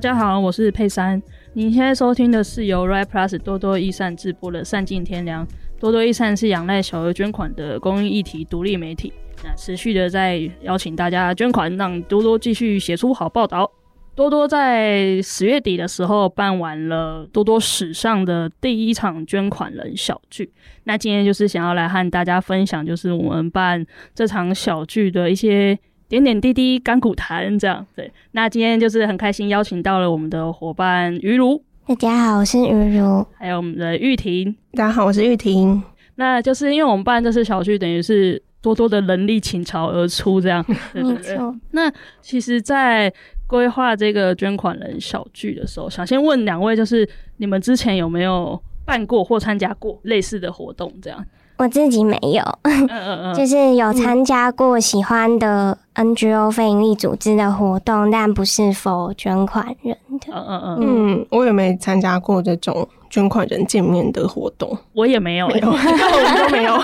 [0.00, 1.22] 大家好，我是佩珊。
[1.52, 5.46] 您现在收听的是由 Right Plus 多多益善直播的《善尽天良》。
[5.78, 9.12] 多多益善是仰赖小额捐款的公益议题独立媒体，
[9.44, 13.70] 那持续的在邀请大家捐款，让多多继续写出好报道。
[14.14, 20.50] 多多在十月底的时候办完了多多史上的第一场捐款人小聚。
[20.84, 25.78] 那今天就是想要来和大家分享，就是我们办这场小聚的一些。
[26.10, 28.12] 点点滴滴甘苦谈，这样对。
[28.32, 35.80] 那今天就是很开心邀请到了我们的伙伴于如，大家好，我是于如，还有我们的玉婷，大家好，我是玉婷。
[36.16, 40.64] 那就是因为我们办这次小聚，等于是多多的人力倾巢而出，这样。
[40.92, 41.54] 没错。
[41.70, 41.88] 那
[42.20, 43.12] 其实，在
[43.46, 50.92] 规划这个捐款人小聚的时候，想先问两位，就是你们之前有没有办过或参加过类似的活动？
[51.00, 51.24] 这样。
[51.56, 52.42] 我自己没有，
[53.36, 60.32] 就是有参加过喜欢的 NGO 非营利组织的活动，但不是 for 捐款人的。
[60.32, 66.78] 嗯嗯嗯，嗯，我也没参加过这种捐款人见面的活动，我也没有，没有， 我们都没有。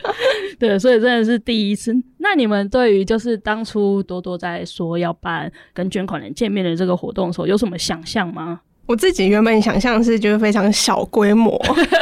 [0.58, 1.94] 对，所以真的是第一次。
[2.18, 8.60] 那你们对于就是当初多多在说要办跟捐款人见面的这个活动的时候，有什么想象吗？
[8.86, 11.54] 我自己原本想象是就是非常小规模，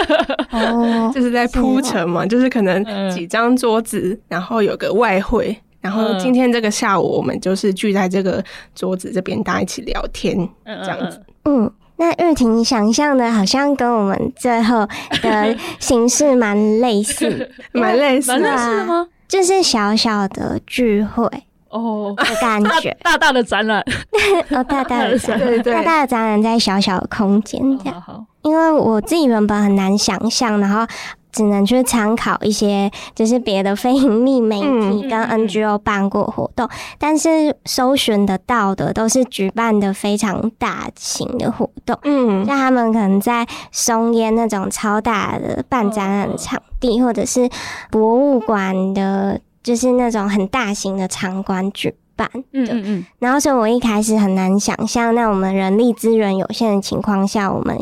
[0.51, 8.43] 哦，就是在铺陈嘛，就是可能几张桌子，然后有个外烩，然后今天这个下午我们就是聚在这个
[8.75, 11.21] 桌子这边，大家一起聊天这样子。
[11.45, 14.87] 嗯，那玉婷想象的好像跟我们最后
[15.23, 19.09] 的形式蛮类似， 蛮类似，蛮类似的吗？
[19.27, 21.27] 就是小小的聚会。
[21.71, 22.97] 哦，的感觉。
[23.01, 23.81] 大大的展览，
[24.51, 28.01] 哦，大大的展大大的展览在小小的空间这样。
[28.03, 30.85] 好，因为我自己原本很难想象，然后
[31.33, 47.49] 只能去参考一些就是别的非盈利媒体跟 NGO 办过活动，嗯、但是搜寻得到的都是举办的非常大型的活动，嗯，像他们可能在松烟那种超大的办展览场地，或者是
[47.91, 49.41] 博物馆的。
[49.62, 57.79] 就是那种很大型的场馆举办，嗯嗯嗯，然后所以我一开始很难想象，那我们人力资源有限的情况下，我们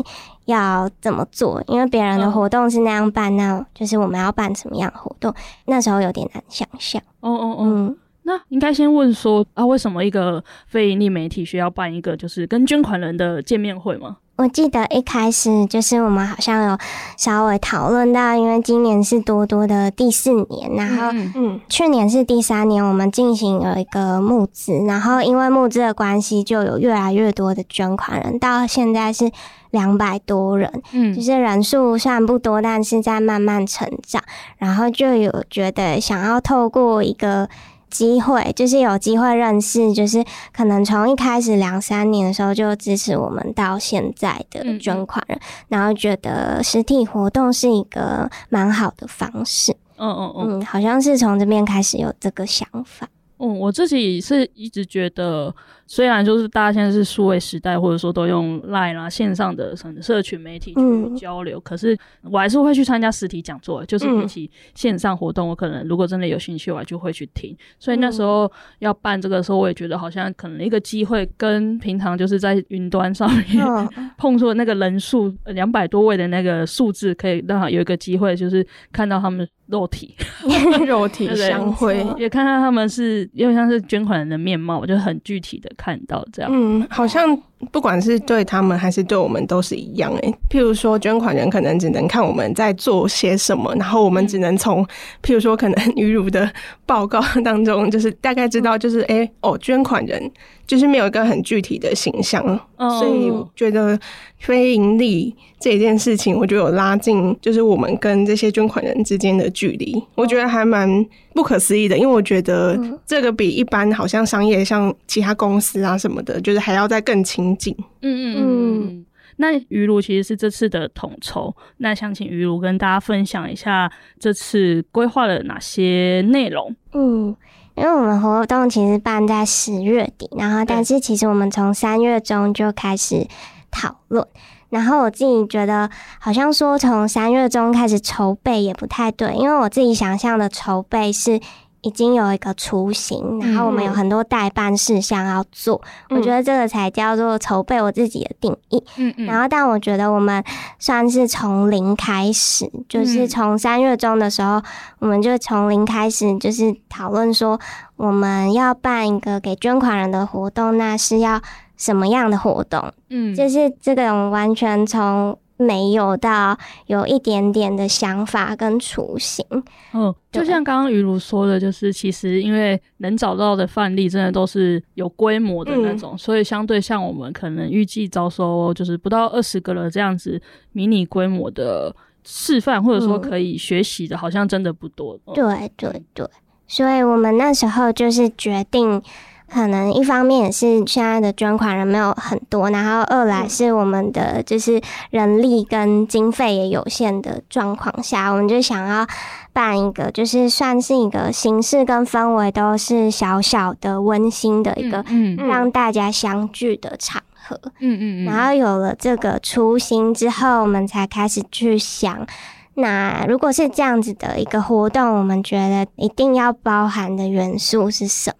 [0.48, 1.62] 要怎么做？
[1.66, 5.32] 因为别人的活动是那样办，那就是我们要办什么样的活动？
[5.66, 7.00] 那时候有点难想象。
[7.20, 14.16] 哦哦哦，嗯，那应该先问说啊，为什么一个非盈利媒体需要办一个就是跟捐款人的见面会吗？
[14.38, 16.78] 我记得一开始就是我们好像有
[17.16, 29.28] 稍微讨论到，因为今年是多多的第四年，然后嗯，去年是第三年，我们进行了一个募资，然后因为募资的关系，就有越来越多的捐款人，到现在是
[29.70, 34.22] 两百多人，嗯，就是人数虽然不多，但是在慢慢成长，
[34.58, 37.48] 然后就有觉得想要透过一个。
[37.90, 45.38] 机会就是有机会认识，就是可能从一开始两三年的时候就支持我们到现在的捐款人，
[45.68, 49.72] 然后觉得实体活动是一个蛮好的方式。
[49.96, 53.08] 嗯嗯嗯，好像是从这边开始有这个想法。
[53.38, 55.54] 嗯，我自己是一直觉得。
[55.88, 67.56] 虽然就是大家现在是数位时代，或者说都用 Line 啦、线上的什么社群媒体去交流，嗯、可是我还是会去参加实体讲座，就是比起线上活动，我可能如果真的有兴趣，我就会去听。
[67.78, 68.50] 所以那时候
[68.80, 73.88] 要办这个时候，我也觉得好像可能一个机会，跟平常就是在云端上面、哦、
[74.18, 80.14] 碰触的那个人数两百多位的那个数字，可以让他有一个机会，就是看到他们肉体
[80.86, 85.70] 肉体相会，也看到他们是因为像是捐款人的面貌，就很具体的。
[85.78, 87.34] 看到这样，嗯，好像
[87.72, 90.34] 不管是对他们还是对我们都是一样诶。
[90.48, 94.84] 譬如说，捐款人可能只能看我们在做些什么，然后我们只能从
[95.22, 96.50] 譬如说可能于如的
[96.86, 100.30] 报告当中，就是大概知道，就是哎、欸、哦，捐款人
[100.66, 102.42] 就是没有一个很具体的形象，
[102.78, 103.98] 所以觉得
[104.38, 117.74] 非盈利这件事情，我觉得有拉近就是我们跟这些捐款人之间的距离，我觉得还蛮不可思议的，因为我觉得这个比一般好像商业像其他公司啊什么的，就是还要再更亲近。
[118.02, 119.04] 嗯嗯
[119.40, 126.74] 那于如其实是这次的统筹，那想请于如跟大家分享一下这次规划了哪些内容。
[126.92, 127.36] 嗯，
[127.76, 133.28] 因为我们活动其实办在十月底，然后但是其实我们从三月中就开始
[133.70, 134.26] 讨论，
[134.70, 141.38] 然后我自己觉得好像说从三月中开始筹备也不太对，因为我自己想象的筹备是。
[141.82, 145.80] 已经有一个雏形，然后我们有很多待办事项要做，
[146.10, 148.82] 嗯、我觉得这个才叫做筹备我自己的定义。
[148.96, 149.26] 嗯嗯。
[149.26, 150.42] 然后，但我觉得我们
[150.78, 154.62] 算是从零开始，就是从三月中的时候，
[154.98, 157.58] 我们就从零开始，就是讨论说
[157.96, 161.40] 我们要办一个给捐款人的活动，那是要
[161.76, 162.92] 什么样的活动？
[163.10, 165.38] 嗯，就是这个完全从。
[165.58, 166.56] 没有到
[166.86, 169.44] 有一点点的想法跟雏形，
[169.92, 180.40] 嗯，就像刚刚于如说的，就是其实因为能找到的范例真的都是有规模的那种，嗯、所以相对像我们可能预计招收就是不到二十个了这样子
[180.72, 181.94] 迷你规模的
[182.24, 185.18] 示范，或者说可以学习的，好像真的不多。
[185.34, 185.44] 对
[185.76, 186.24] 对对，
[186.66, 189.02] 所以我们那时候就是决定。
[189.50, 194.80] 可能一方面也是现在的捐款人没有很多，然后二来是我们的就是
[195.10, 199.06] 人力跟经费也有限的状况下，我们就想要
[199.52, 205.04] 办一个，就是算是一个形式跟氛围都是小小的温馨的一个，
[205.36, 207.58] 让大家相聚的场合。
[207.80, 208.24] 嗯嗯嗯。
[208.26, 212.26] 然后有了这个初心之后，我们才开始去想，
[212.74, 218.36] 那如果是这样子的一个活动，我们觉得一定要包含的元素是什么？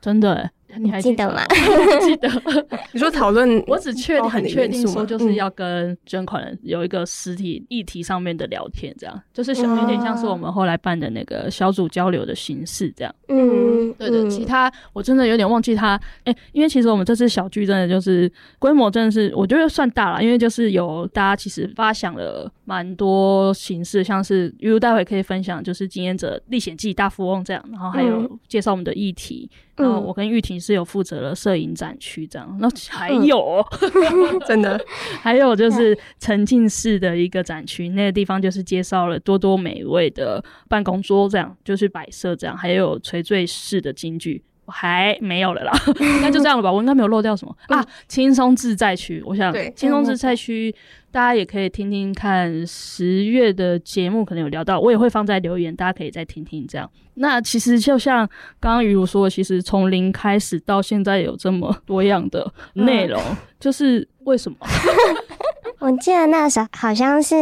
[0.00, 0.50] 真的、欸。
[0.76, 1.42] 你还记得吗？
[2.02, 2.28] 记得。
[2.92, 13.12] 你说讨论，我只确定很确定说，就是要跟捐款人有一个实体议题上面的聊天，这样、嗯、就是像有点像是我们后来办的那个小组交流的形式，这样。
[13.28, 14.28] 嗯，对的。
[14.28, 29.50] 其他我真的有点忘记他，哎、欸，因为其实我们这次小聚真的就是规模真的是我觉得算大了，因为就是有大家其实发想了蛮多形式，像是比如待会可以分享就是经验者历险记大富翁这样，然后还有介绍我们的议题。
[29.78, 33.64] 然后我跟玉婷是有负责了摄影展区这样，那还有、
[34.46, 34.80] 真的
[35.22, 44.42] 还有就是沉浸式的一个展区，那个地方就是介绍了多多美味的办公桌这样，就是摆设这样，还有垂坠式的金句。
[44.68, 45.72] 还没有了啦，
[46.22, 46.70] 那就这样了吧。
[46.70, 47.84] 我应该没有漏掉什么啊？
[48.06, 50.74] 轻松自在区，我想轻松自在区，
[51.10, 52.66] 大家也可以听听看。
[52.66, 56.66] 十月的节目可能有聊到，我也会放在留言，大家可以再听听。
[56.66, 58.28] 这样，那其实就像
[58.60, 64.58] 刚刚于如说的，其实从零开始到现在有这么多样的内容，嗯、就是为什么？
[65.80, 67.36] 我记得那时候好像是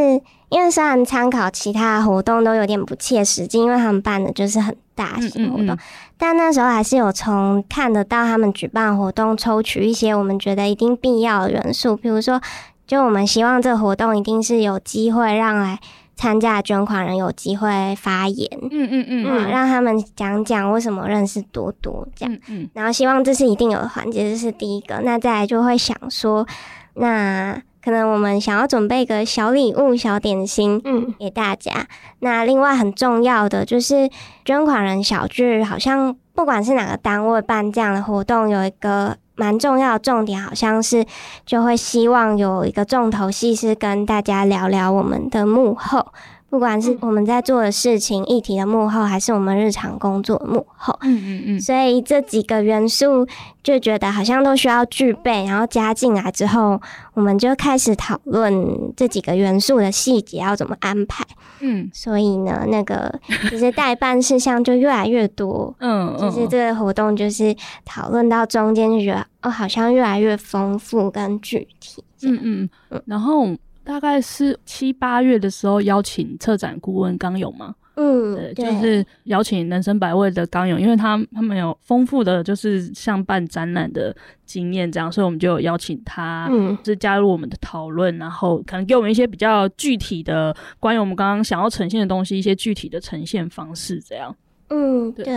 [0.50, 5.69] 因为虽然参考其他活动都有点不切实际，因为他们办的就是很大型活动。
[5.69, 5.78] 嗯嗯嗯
[6.19, 12.41] 但那时候还是有从看得到他们举办活动抽取一些我们觉得一定必要的元素，比如说，
[12.87, 15.79] 就我们希望这个活动一定是有机会让来
[16.15, 25.01] 参加的捐款人有机会发言，嗯嗯嗯，嗯，让他们讲讲为什么认识多多这样，嗯嗯，然后希望这是一定有的环节，这是第一个。
[25.05, 26.47] 那再来就会想说，
[26.95, 27.61] 那。
[27.87, 31.71] 可能我们想要准备个小礼物、小点心，嗯，给大家。
[31.73, 31.87] 嗯、
[32.19, 34.11] 那另外很重要的就是
[34.44, 41.06] 捐款人小聚，好像不管是哪个单位办这样的活动，有一个蛮重要的重点，好像是
[41.44, 46.09] 就会希望有一个重头戏是跟大家聊聊我们的幕后。
[46.49, 53.26] 不管是我们在做的事情、议题的幕后，还是我们日常工作的幕后，嗯嗯嗯，所以这几个元素
[53.62, 56.81] 就觉得好像都需要具备，然后加进来之后，
[57.15, 61.25] 我们就开始讨论这几个元素的细节要怎么安排。
[61.61, 63.19] 嗯，所以呢，那个
[63.50, 65.75] 其实代办事项就越来越多。
[65.81, 72.05] 嗯，就是这个活动就是讨论到中间就觉得哦，好像越来越丰富跟具体。
[72.23, 73.49] 嗯嗯嗯，然后。
[73.87, 84.14] 大概是七八月的时候邀请策展顾问刚勇嘛，嗯，对，就是邀请人生百味的刚勇，因为他他们有丰富的就是像办展览的
[84.45, 94.35] 经验这样，所以我们就有邀请他，嗯，就是加入我们的讨论，然后可能给我们一些比较具体的关于我们刚刚想要呈现的东西，一些具体的呈现方式这样。
[94.71, 95.35] 嗯，对，对，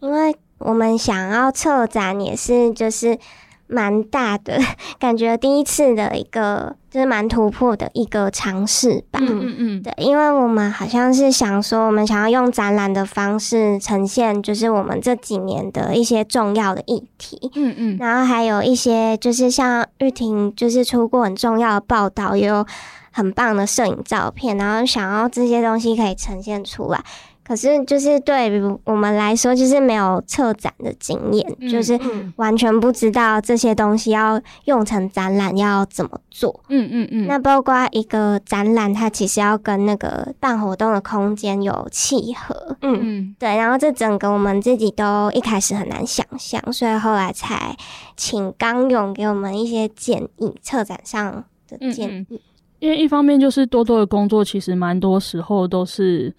[0.00, 3.18] 因为我们想要策展也是就是。
[3.66, 4.58] 蛮大的
[4.98, 9.18] 感觉，第一次的一个就是蛮突破的一个尝试吧。
[9.22, 17.50] 嗯嗯嗯，对，因为我们好像是想说，我们想要用展览的方式呈现，就是我们这几年的一些重要的议题。
[17.54, 22.64] 嗯嗯，然后还有一些就是像玉婷，就是出过很重要的报道，也有
[23.10, 27.02] 很棒的摄影照片，然后想要这些东西可以呈现出来。
[27.46, 31.96] 可是就是对于我们来说，就是没有策展的经验，嗯、就是
[32.34, 36.60] 完全不知道这些东西要用成展览要怎么做。
[36.68, 37.26] 嗯嗯嗯。
[37.28, 42.76] 那包括一个展览，它其实要跟那个办活动的空间有契合。
[42.82, 43.36] 嗯嗯。
[43.38, 47.76] 对，然后这整个我们自己都一开始很难想象，所以后来才
[48.16, 52.12] 请刚勇给我们一些建议，策展上的建议。
[52.12, 52.38] 嗯嗯。
[52.80, 56.34] 因为一方面就是多多的工作，其实蛮多时候都是。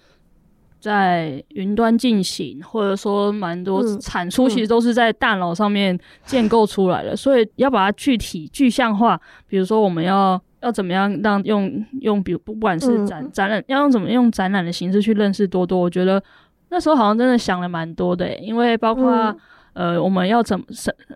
[0.80, 9.20] 在云端进行，或者说蛮多产出，其实都是在大脑上面建构出来的，嗯、 所以要把它具体具象化。
[9.48, 15.80] 比如说，我们要要怎么样让用用，比如不管是展、嗯、展览，要用怎么用展览的形式去认识多多。
[15.80, 16.24] 我觉得
[16.70, 19.12] 那时候好像真的想了蛮多的，因为包括、
[19.74, 20.66] 嗯、呃，我们要怎么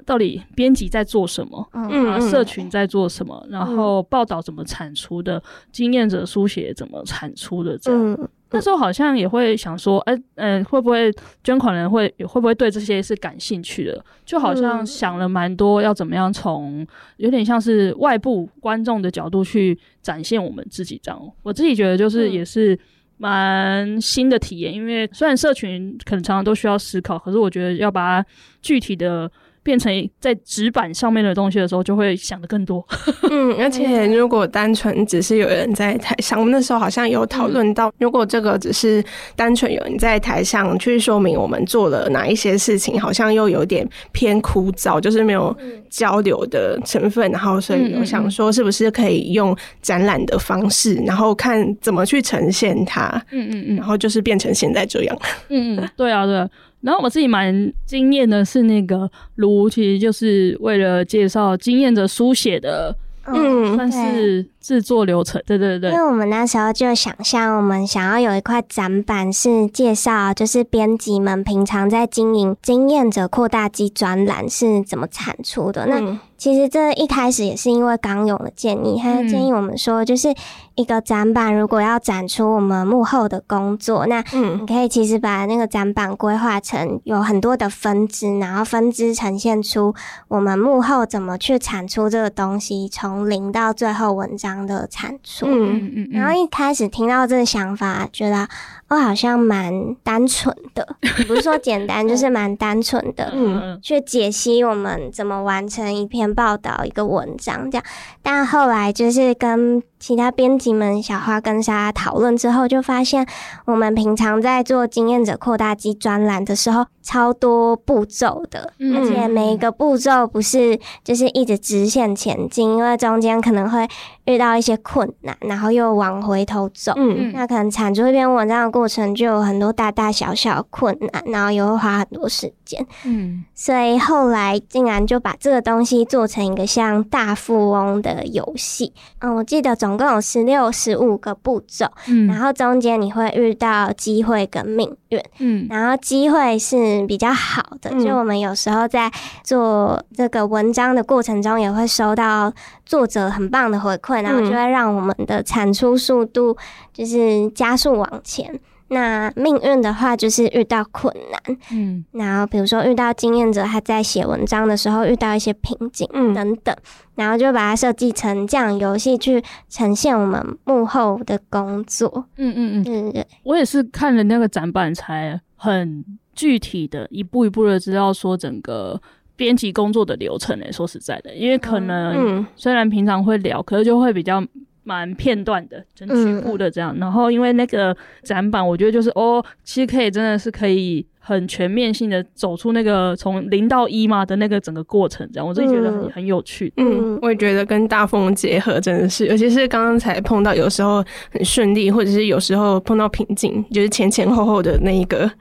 [0.06, 5.42] 到底编辑在做什么，嗯、啊，社群在做什么，然后报道怎么产出的，
[5.72, 8.30] 经验者书写怎么产出的，这样。
[8.52, 11.12] 嗯那时候好像也会想说，哎、欸，嗯、呃，会不会
[11.44, 14.06] 捐款人会会不会对这些是感兴趣的？
[14.26, 16.86] 就好像想了蛮多，要怎么样从
[17.18, 21.32] 有点像是外部观众的角度去展现我们自己这样。
[21.44, 22.78] 我自己觉得就是也是
[23.18, 28.30] 蛮新的体验，因为虽然社群可能常常都需要思考，可是我觉得要把它
[28.62, 29.32] 具体的。
[29.64, 32.86] 变成在纸板上面的东西的时候，就会想的更多。
[33.30, 39.04] 嗯，而且如果单纯只是有人在台上，我们那时候好像有讨论到，如果这个只是
[39.36, 45.56] 单纯有人在台上去说明我们做了哪一些事情，好像又有点偏枯燥，就是没有
[45.90, 47.30] 交流的成分。
[47.32, 53.10] 然后，所以我想说，是不是可以用展览的方式，然后看怎么去呈现它？
[53.32, 55.18] 嗯嗯嗯，然后就是变成现在这样。
[55.50, 56.50] 嗯嗯，对啊，对啊。
[56.82, 62.96] 然后我自己蛮惊艳的是，那个炉其实就是为了介绍经验者书写的，
[63.26, 65.42] 嗯，算是制作流程。
[65.46, 75.86] 对对对，因为我们那时候就想象，我们想要有一块展板是介绍，就是编辑们平常在经营经验者扩大机专栏是怎么产出的。
[75.86, 80.34] 那其实这一开始也是因为刚勇的建议，他建议我们说，就是
[80.82, 89.94] 一个展板如果要展出我们幕后的工作，那你可以其实把那个展板规划成有很多的分支，然后分支呈现出
[90.28, 95.46] 我们幕后怎么去产出这个东西，从零到最后文章的产出。
[95.48, 96.10] 嗯嗯。
[96.12, 98.48] 然后一开始听到这个想法，觉得。
[98.88, 100.86] 哦好像蛮单纯的，
[101.26, 107.86] 不是说简单，就是蛮单纯的，嗯，去解析我们怎么完成一篇报道、一个文章这样。
[108.22, 113.28] 但后来就是跟其他编辑们小花跟莎讨论之后，就发现
[113.66, 123.88] 我们平常在做经验者扩大机专栏的时候，超多步骤的，而且每一个步骤不是就是一直直线前进，因为中间可能会
[124.26, 149.12] 遇到一些困难，然后又往回头走，嗯，那可能产出一篇文章的过程就有很多大大小小的困难，然后也会花很多时间，嗯，所以后来竟然就把这个东西做成一个像大富翁的游戏，嗯，我记得总共有十六、十五个步骤，嗯，然后中间你会遇到机会跟命运，嗯，然后机会是比较好的，就我们有时候在
[149.44, 152.52] 做这个文章的过程中，也会收到
[152.86, 156.56] 作者很棒的回馈，然后就会让我们的产出速度
[156.94, 158.60] 就是加速往前。
[158.94, 166.76] 那命运的话，就是遇到困难，嗯，然后比如说遇到经验者他在写文章的时候遇到一些瓶颈，嗯，等等，
[167.16, 173.28] 然后就把它设计成这样游戏去呈现我们幕后的工作，嗯嗯嗯，对对。
[173.44, 179.02] 我也是看了那个展板才很具体的一步一步的知道说整个
[179.36, 184.44] 编辑工作的流程诶，说实在的，因为可能虽然平常会聊，可是就会比较。
[184.84, 196.74] 蛮片段的，整局部的这样，嗯、然后因为那个展板，我觉得就是哦，其实可以真的是可以很全面性的走出那个从零到一嘛的那个整个过程，这样我自己觉得很很有趣。
[196.78, 205.32] 嗯，我也觉得跟大风结合真的是，尤其是刚刚才碰到有时候很顺利，或者是有时候碰到瓶颈，就是前前后后的那一个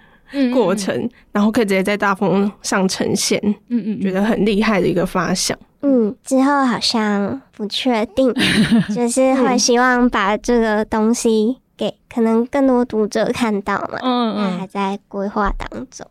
[0.52, 3.40] 过程，嗯嗯，然后可以直接在大风上呈现。
[3.68, 5.56] 嗯嗯，觉得很厉害的一个发想。
[5.82, 8.32] 嗯，之后好像不确定，
[8.94, 13.98] 就是会希望把这个东西给可能更多读者看到嘛。
[14.02, 16.06] 嗯嗯，还在规划当中。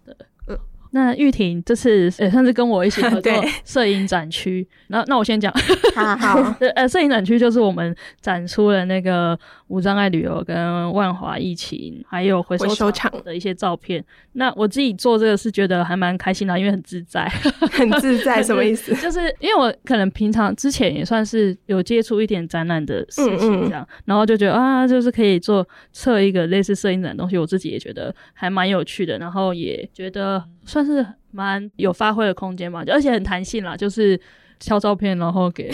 [0.92, 3.32] 嗯，那玉婷这次也算是跟我一起合作
[3.66, 4.68] 摄影展区。
[4.88, 5.54] 那那我先讲，
[5.96, 14.04] 好 好， 呃，摄影展区就是我们展出了那个无障碍旅游跟万华疫情，还有回收厂的一些照片。
[14.34, 17.28] 那我自己做这个是觉得还蛮开心的，因为很自在，
[17.72, 18.96] 很自在，什么意思？
[18.96, 34.20] 就是因为我可能平常之前也算是有接触一点展览的事情，这样，嗯嗯然后就觉得啊，就是可以做测一个类似摄影展的东西，我自己也觉得还蛮有趣的，然后也觉得算是蛮有发挥的空间嘛，而且很弹性啦，就是。
[34.60, 35.72] 挑照片，然后给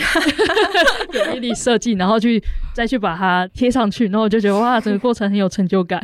[1.12, 6.00] 给伊俐设计，然后去再去把它贴上去，然后我就觉得哇，整个过程很有成就感。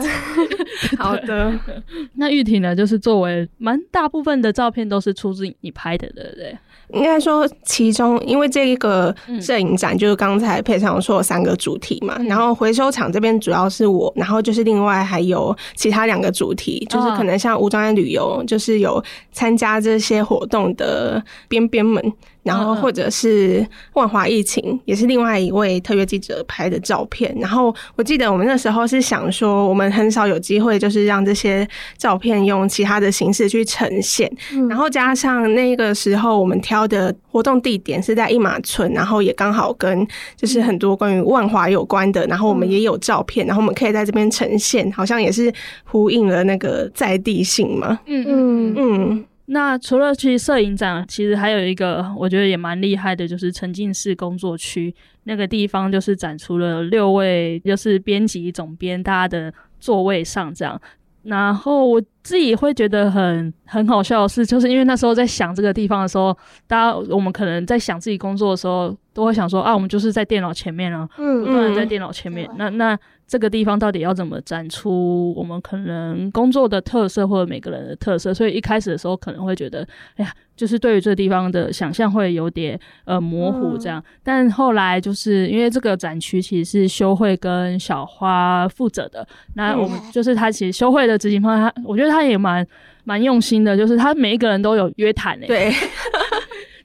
[0.98, 1.52] 好的，
[2.16, 6.56] 那玉婷呢，就是作为蛮大部分的照片都是出自你拍的，对不对？
[6.92, 21.95] 应该说，其中因为这一个摄影展，就是刚才佩珊说有三个主题嘛，嗯、然后回收厂这边主要是我，然后就是另外还有其他两个主题，就是可能像无障碍旅游，就是有参加这些活动的边边们。
[22.42, 27.34] 然后或者是万华疫情，也是另外一位特约记者拍的照片。
[27.40, 31.66] 然后我记得我们那时候是想说，我们很少有机会，就是让这些
[31.98, 34.30] 照片用其他的形式去呈现。
[34.68, 45.52] 然后加上那个时候我们挑的活动地点是在一马村，然后也刚好跟就是很多关于万华有关的，然后我们也有照片，然后我们可以在这边呈现，好像也是
[45.84, 47.98] 呼应了那个在地性嘛。
[48.06, 49.24] 嗯嗯嗯。
[49.48, 60.80] 那除了去摄影展，其实还有一个我觉得也蛮厉害的，就是沉浸式工作区那个地方，就是展出了六位就是编辑总编大家的座位上这样。
[61.22, 66.36] 然后我自己会觉得很很好笑的是，就是因为那时候在想这个地方的时候，
[66.66, 72.98] 大家我们可能在想自己工作的时候，都会想说啊，我们就是在电脑前面啊，嗯，不断在电脑前面，那那。
[73.26, 78.32] 这个地方到底要怎么展出我们可能工作的特色或者每个人的特色？
[78.32, 83.98] 所以一开始的时候可能会觉得，哎呀，就是对于这个地方的想象会有点呃模糊这样。
[83.98, 92.64] 嗯、但后来就是因为这个展区其实是修会跟小花负责的，那我们就是他其实修会的执行方，他我觉得他也蛮
[93.02, 95.46] 蛮用心的，就是他每一个人都有约谈诶。
[95.46, 95.72] 对。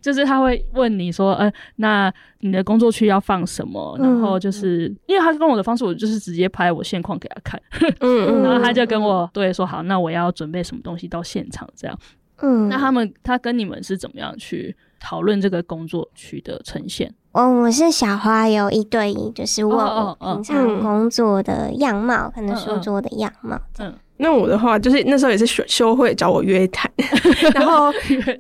[0.02, 3.96] 就是他会问你说，呃，那你的工作区要放什么？
[4.00, 7.62] 然后就是、嗯、因为他跟我的方式，我就是直接拍我现况给他看，
[8.02, 11.98] 嗯，然后他就跟我对说，好，那我要准备什么东西到现场这样。
[12.42, 17.14] 嗯，那他们他跟你们是怎么样去讨论这个工作区的呈现？
[17.34, 23.88] 我，我是小花，有一对一，就是问我平常工作的样貌，哦哦哦、可能书桌的样貌，嗯。
[23.90, 26.90] 嗯那我的话，就是那时候也是修修会找我约谈，
[27.54, 27.92] 然后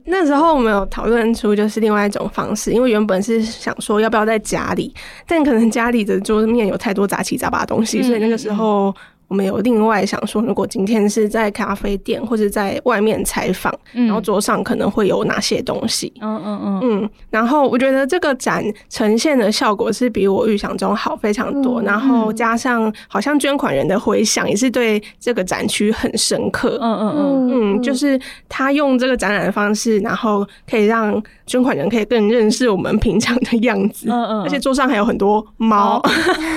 [0.05, 4.93] 那时候我们有讨论出就是另外一种方式，因为原本是想说要不要在家里，
[5.27, 8.95] 但可能家里的桌面有太多杂七杂八的东西，所以那个时候。
[9.31, 16.11] 我们有另外想说，如果今天是在咖啡店或者在外面采访，嗯、然后桌上可能会有哪些东西？
[16.19, 17.09] 嗯嗯嗯嗯。
[17.29, 26.77] 然后我觉得这个展呈现的效果是比我预想中好非常多，嗯、然后加上好像捐款人的回响也是对这个展区很深刻。
[26.81, 34.07] 嗯嗯嗯嗯，就是他用这个展览的方式，然后可以让捐款人可以更认识我们平常的样子。
[34.09, 34.43] 嗯嗯。
[34.43, 35.99] 而且桌上还有很多猫。
[35.99, 36.09] 哦、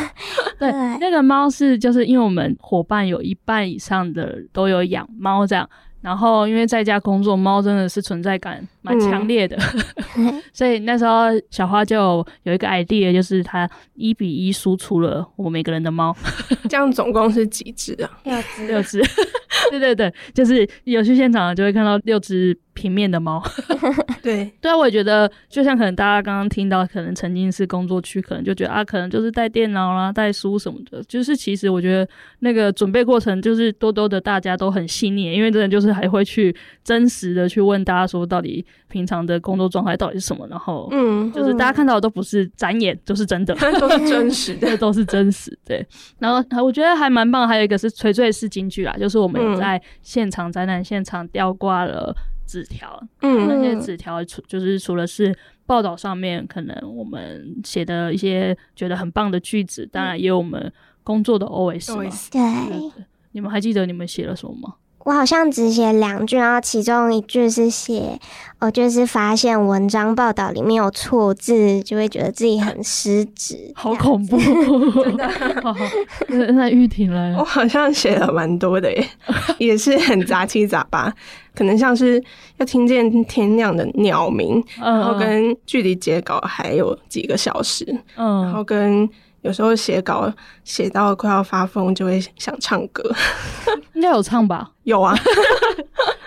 [0.58, 2.52] 对，那个猫是就是因为我们。
[2.66, 5.68] 伙伴有一半以上的都有养猫，这样，
[6.00, 9.56] 然后因为在家工作，猫真的是存在感蛮强烈的，
[10.18, 16.14] 嗯、 所以那时候小花就有一个 idea，就是它一比一输出了我们每个人的猫，
[16.68, 18.10] 这样总共是几只啊？
[18.24, 19.02] 六只，六只，
[19.70, 22.56] 对对对，就是有去现场就会看到六只。
[22.74, 23.40] 平面的猫，
[24.20, 24.52] 对。
[24.60, 32.06] 对啊，我也觉得，就像可能大家刚刚听到，可能曾经是工作区，可能就觉得啊，可能就是带电脑啦、带书什么的，就是其实我觉得
[32.40, 45.86] 那个准备过程，就是多多的大家都很细腻，因为真的就是还会去真实的去问大家说，到底平常的工作状态到底是什么，然后嗯，就是大家看到的都不是展演，都、就是真的，都是真实的，都是真实， 对。
[46.18, 52.14] 然后我觉得还蛮棒，还有一个是垂坠式京剧啦，就是我们有在现场展览现场吊挂了。
[52.46, 55.34] 纸条，嗯，那些纸条除就是除了是
[55.64, 60.70] 报道上面可能我们写的一些觉得很棒的句子，当然也有我们
[61.02, 62.04] 工作的 OS 嘛。
[62.30, 64.74] 对，你们还记得你们写了什么吗？
[65.04, 68.18] 我好像只写两句，然后其中一句是写，
[68.58, 74.38] 我就是发现文章报道里面有错字，就会觉得自己很失职， 好恐怖，
[75.04, 75.30] 真的。
[76.54, 77.36] 那玉婷呢？
[77.38, 79.06] 我好像写了蛮多的耶，
[79.58, 81.12] 也是很杂七杂八，
[81.54, 82.22] 可能像是
[82.56, 87.84] 要听见天亮的鸟鸣，然后跟距离截稿还有几个小时，
[88.16, 89.08] 嗯，然后跟。
[89.44, 90.32] 有时候写稿
[90.64, 93.02] 写到快要发疯，就会想唱歌。
[93.92, 94.70] 应该有唱吧？
[94.84, 95.14] 有啊。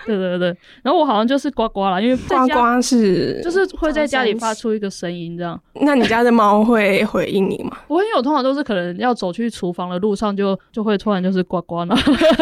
[0.06, 5.60] 对对对，然后我好像就是呱呱啦，因为呱呱是就是会在家里发出一个声音这样。
[5.82, 7.76] 那你家的猫会回应你吗？
[7.88, 11.94] 我因为我通常都是可能要走去厨房的路上就，就就会突然就是呱呱呢，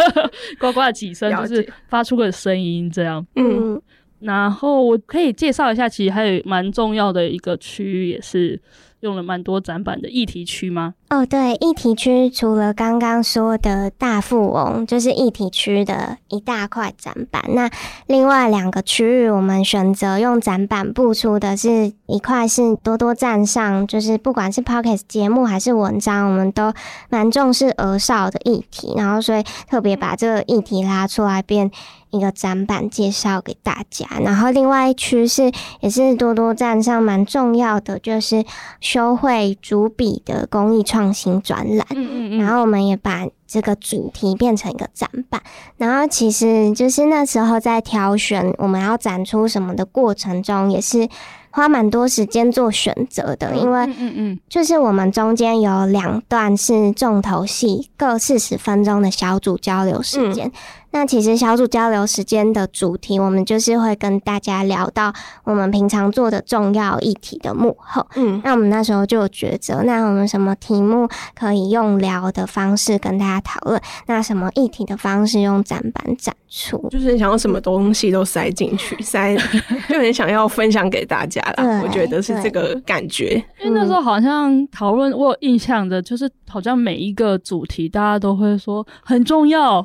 [0.61, 3.27] 呱呱的几声就是发出个声音这样。
[3.35, 3.81] 嗯，
[4.21, 8.61] 然后我可以介绍一下，其实还有蛮重要的一个区域也是。
[9.01, 10.95] 用了蛮多展板的议题区吗？
[11.11, 17.43] 哦，对，议题区除了刚刚说的大富翁，就是议题区的一大块展板。
[17.51, 17.71] 那
[18.07, 26.73] 另外两个区域，我们选择用展板布出的是一块是多多站上，就是不管是 Podcast 节目还是文章，我们都
[27.09, 31.71] 蛮重视儿少的议题，然后所以特别把这个议题拉出来变。
[32.11, 38.45] 一个展板介绍给大家，然后另外一区是也是多多站上蛮重要的，就是
[38.81, 41.87] 修会主笔的公益创新展览。
[41.91, 42.39] 嗯嗯嗯。
[42.39, 45.41] 然后我们也把这个主题变成一个展板，
[45.77, 51.09] 然后其实就是那时候在挑选我们要展出什么的过程中，也是
[51.51, 60.47] 花蛮多时间做选择的，因为嗯嗯，就是我们中间有两段是重头戏，各四十分钟的小组交流时间。
[60.47, 60.53] 嗯
[60.97, 65.13] 那其实小组交流时间的主题，我们就是会跟大家聊到
[65.45, 68.07] 我们平常做的重要议题的幕后。
[68.15, 71.07] 嗯，那我们那时候就有抉择，那我们什么题目
[71.39, 73.79] 可以用聊的方式跟大家讨论？
[74.07, 76.89] 那什么议题的方式用展板展出？
[76.89, 79.37] 就是想要什么东西都塞进去，塞
[79.91, 81.83] 就很想要分享给大家啦。
[81.85, 83.35] 我觉得是这个感觉。
[83.63, 89.83] 因为那时候好像讨论，我有印象的就是好像每一个主题大家都会说很重要，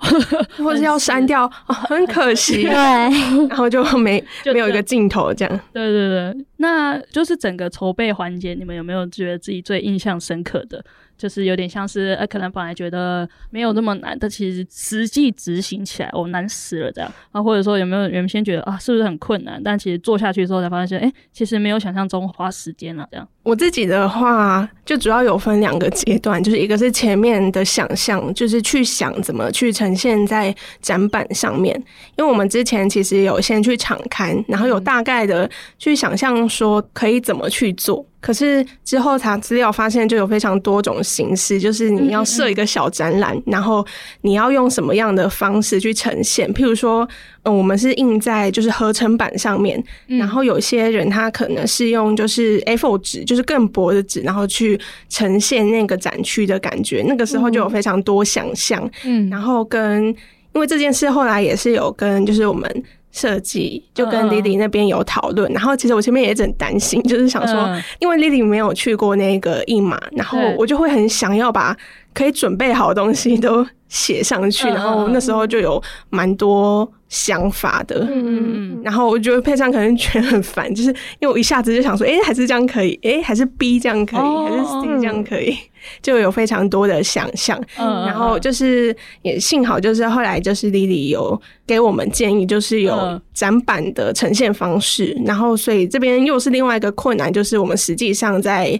[0.57, 1.00] 或者要。
[1.05, 2.63] 删掉， 哦，很可惜。
[2.63, 5.59] 对，然后就没就没有一个镜头这样。
[5.73, 10.83] 对对对，那就是整个筹备环节，你们有没有觉得自己最印象深刻的？
[11.17, 19.61] 就是有点像是，呃，可能本来觉得没有那么难，但其实实际执行起来，我、哦、难死了这样啊，或者说有没有原先觉得啊，是不是很困难？
[19.63, 23.27] 但其实做下去之后才发现，哎、欸，其实没有想象中花时间了这样。
[23.43, 31.75] 我自己的话，就主要有分两个阶段，就是一个是前面的想象，就是去想怎么去呈现在展板上面，
[32.17, 35.47] 因为我们之前其实有先去场刊，然后有大概的
[35.77, 38.05] 去想象说可以怎么去做。
[38.19, 43.83] 可是之后查资料发现，就有非常多种形式，就是你要设一个小展览，嗯嗯，然后
[44.21, 46.53] 你要用什么样的方式去呈现？
[46.53, 47.07] 譬如说，
[47.41, 57.03] 嗯，我们是印在就是合成板上面，嗯，然后有些人他可能是用就是 A4 纸，就是更薄的纸，然后去呈现那个展区的感觉。
[57.07, 60.05] 那个时候就有非常多想象，嗯，然后跟
[60.53, 62.83] 因为这件事后来也是有跟就是我们。
[63.11, 71.75] 设计就跟 Lily 那边有讨论，然后其实我前面也一直很担心，就是想说，因为 Lily 没有去过那个印马，然后我就会很想要把
[72.13, 85.57] 可以准备好的东西都写上去，然后那时候就有蛮多想法的，嗯嗯，然后我觉得配上可能觉得很烦，就是因为我一下子就想说，哎，还是这样可以，哎，还是 B 这样可以，还是 C 这样可以。
[85.99, 98.79] 就有非常多的想象，嗯，然后就是也幸好，就是后来就是 Lily 有给我们建议，就是有展板的呈现方式，然后所以这边又是另外一个困难，就是我们实际上在。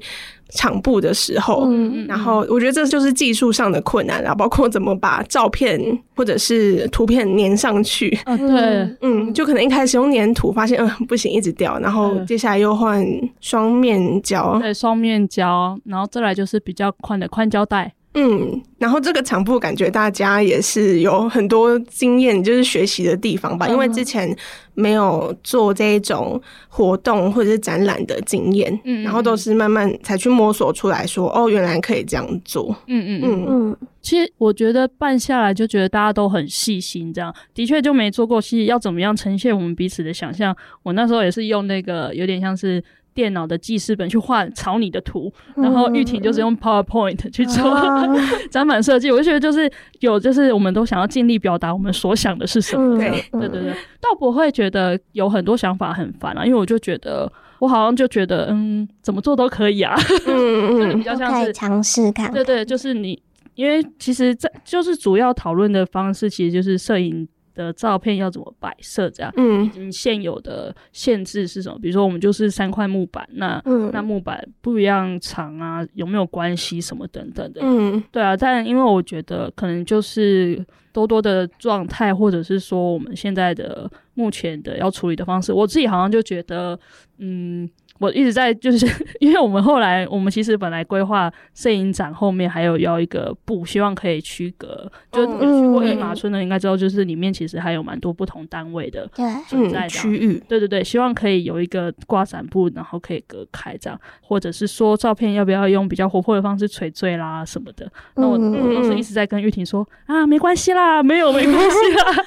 [0.52, 5.80] 场布的时候，嗯，然后我觉得这就是技术上的困难，然后包括怎么把照片
[6.16, 8.18] 或者是图片粘上去。
[8.26, 13.06] 哦，对，嗯，就可能一开始用粘土，发现嗯不行，一直掉，然后接下来又换
[13.40, 17.94] 双面胶，对，双面胶，然后再来就是比较宽的宽胶带。
[18.14, 24.36] 嗯，然后这个场布感觉大家也是有很多经验，就是学习的地方吧，因为之前
[24.74, 33.78] 没有做这种活动或者是展览的经验，嗯，然后都是慢慢才去摸索出来说，哦，原来可以这样做，嗯嗯嗯嗯。
[34.02, 42.84] 其实我觉得办下来就觉得大家都很细心，这样的确就没做过，其实要怎么样呈现我们彼此的想象，我那时候也是用那个有点像是。
[43.14, 47.64] 电脑的记事本去画草拟的图，然后玉婷就是用 PowerPoint 去做
[48.50, 49.12] 展板设计。
[49.12, 52.98] 我就觉得就是有，就是我们都想要尽力表达我们所想的是什么。
[52.98, 59.96] 对对对对，倒不会觉得有很多想法很烦啊，因为我就觉得我好像就觉得嗯，怎么做都可以啊。
[60.28, 62.32] 嗯嗯，比较像是尝试看。
[62.32, 63.22] 对对，就是你，
[63.56, 67.28] 因为其实在就是主要讨论的方式，其实就是摄影。
[67.54, 69.10] 的照片要怎么摆设？
[69.10, 71.78] 这样，嗯，现有的限制是什么？
[71.80, 76.82] 比如说，我们就是三块木板，那、嗯、那木板不一样长啊，有没有关系？
[76.82, 78.36] 什么等等的，嗯，对啊。
[78.36, 86.78] 但因为我觉得，可能就是多多的状态，或者是说我们现在的目前的要处理的方式，我自己好像就觉得，
[87.20, 88.86] 嗯，我一直在就是，
[89.20, 94.92] 因为我们后来我们其实本来规划摄影展后面还有要一个布，希望可以区隔。
[95.12, 99.08] 就去过一马村的应该知道，就是里面其实还有蛮多不同单位的
[99.48, 100.42] 存在的区域。
[100.48, 107.90] 对对对，希望可以有一个挂伞布，然后可以隔开这样，或者是说照片要不要用比较活泼的方式垂坠啦什么的。
[108.16, 112.26] 那我我当时一直在跟玉婷说啊，没关系啦，没有没关系啦。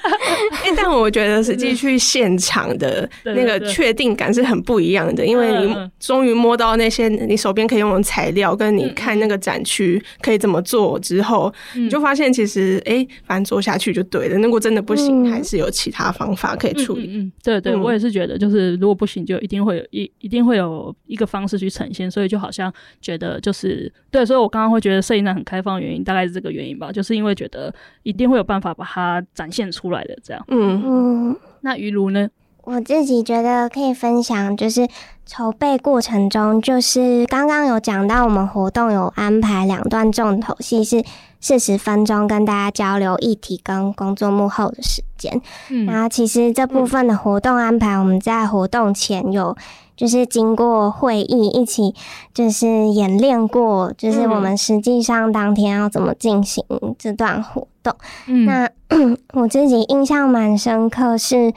[0.63, 5.75] 哎， 但我觉得实际去现场的那个确定感是很不一样的，因为你。
[5.99, 14.37] 终于摸到那些你手边可以用的材料，跟你看那个展区可以怎么做之后，嗯、你就发现其实哎、欸，反正做下去就对了。
[14.37, 17.07] 如果真的不行，嗯、还是有其他方法可以处理。
[17.07, 22.09] 嗯，嗯对对，我也是觉得，就是如果不行，就一定会有一一定会有一个方式去呈现。
[22.09, 30.41] 所以就好像觉得就是对，所以我刚刚会觉得摄影展很开放的原因，大概是这个原因吧，就是因为觉得一定会有办法把它展现出来的这样。
[30.47, 32.29] 嗯嗯，那于如呢？
[32.63, 34.87] 我自己觉得可以分享，就是
[35.23, 41.03] 筹备过程中，就是刚刚有讲到，我们活动有安排两段重头戏，是
[41.39, 45.39] 四十分钟跟大家交流议题跟工作幕后的时间。
[45.69, 49.55] 嗯，然后其实这部分的活动安排，我们在活动前有
[49.95, 51.93] 就是经过会议，一起
[52.33, 56.65] 就是演练过，就是我们实际上当天要怎么进行
[56.97, 57.95] 这段活动。
[58.25, 58.69] 嗯，那
[59.39, 61.53] 我自己印象蛮深刻是。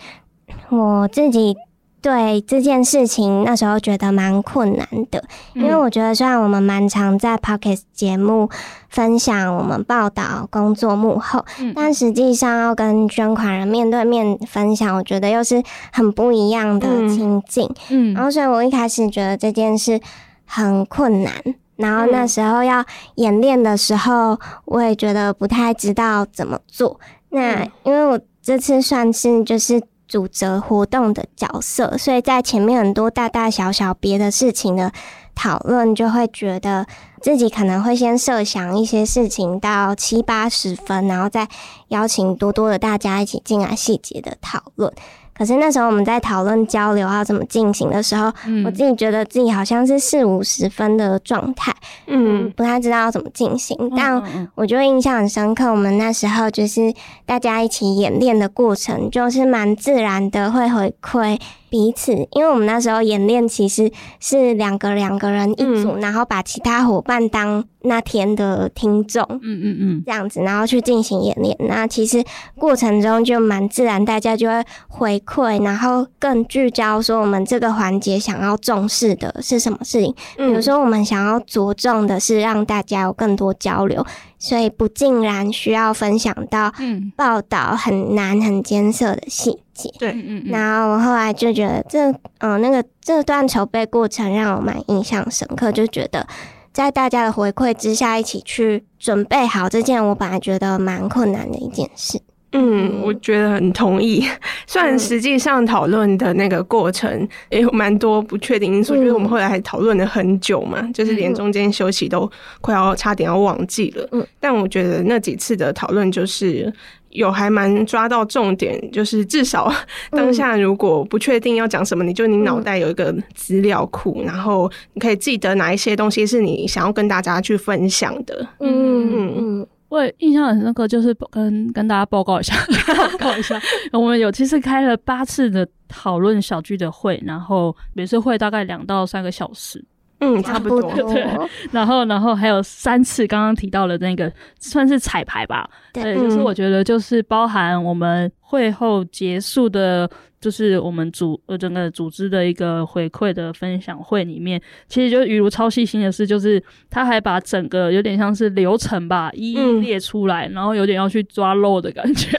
[0.71, 1.57] 我自己
[2.03, 5.23] 对这件事情那时候觉得蛮困难的，
[5.55, 8.51] 因为我觉得虽然我们蛮常在 Pocket 节目
[8.89, 17.69] 分享我们报道工作幕后，但实际上要跟捐款人面对面分享，我觉得又是很不一样的情境。
[17.89, 19.99] 嗯，然后所以我一开始觉得这件事
[20.45, 21.33] 很困难，
[21.79, 27.01] 然后那时候要演练的时候，我也觉得不太知道怎么做。
[27.31, 29.83] 那因为我这次算是就是。
[30.09, 34.91] 主责活动的角色，所以在前面很多大大小小别的事情的
[35.35, 36.87] 讨论，就会觉得
[37.21, 41.47] 自己可能会先设想一些事情到七八十分，然后再
[41.89, 44.91] 邀请多多的大家一起进来细节的讨论。
[45.39, 51.73] 可是那时候我们在讨论交流要怎么进行的时候，嗯、我自己觉得自己好像是四五十分的状态，
[52.09, 53.77] 嗯，不太知道要怎么进行。
[53.81, 56.93] 嗯、但我就印象很深刻，我们那时候就是
[57.25, 61.39] 大家一起演练的过程，就是蛮自然的会回馈
[61.71, 71.57] 彼此，因为我们那时候演练其实是两个两个人一组，嗯、然后把其他伙伴当那天的听众，嗯嗯嗯，这样子，然后去进行演练。
[71.61, 72.25] 那其实
[72.59, 80.15] 过程中就蛮自然，大家就会回馈，然后更聚焦说我们这个环节想要重视的是什么事情。
[80.39, 84.05] 嗯、比如说我们想要着重的是让大家有更多交流。
[84.41, 86.73] 所以不尽然需要分享到
[87.17, 89.89] 报道很难很艰涩的细节。
[89.99, 96.27] 对，嗯，然后我后来就觉得这，嗯，那个这段筹备过程让我蛮印象深刻，就觉得
[96.73, 102.21] 在大家的回馈之下，一起去准备好这件我本来觉得蛮困难的一件事。
[102.53, 104.27] 嗯，我觉得很同意。
[104.67, 112.31] 虽然实际上讨论的那个过程也有蛮多不确定因素，因为、嗯、我们后来还讨论了很久嘛，就是连中间休息都
[112.63, 114.09] 快要差点要忘记了。
[114.13, 116.73] 嗯，但我觉得那几次的讨论就是
[117.19, 119.73] 有还蛮抓到重点，就是至少
[120.13, 128.47] 当下如果不确定要讲什么，你就你脑袋有一个资料库，然后你可以记得哪一些东西是你想要跟大家去分享的。
[128.61, 129.35] 嗯嗯嗯。
[129.61, 132.55] 嗯我印象很深刻，就是跟跟大家报告一下，
[132.95, 133.59] 报告一下，
[133.91, 139.83] 我们有其实开了八次的讨论小聚的会，然后每次会大概两到三个小时，
[140.21, 141.27] 嗯，差不多， 对。
[141.71, 150.11] 然后，然后还有三次刚刚提到的那个算是彩排吧，对，就是我觉得就是包含我们会后结束的。
[150.41, 162.39] 就是我们组呃整个组织的一个回馈的分享会里面，其实就雨如超细心的事，就是他还把整个有点像是流程吧，一一列出来，嗯、然后有点要去抓漏的感觉，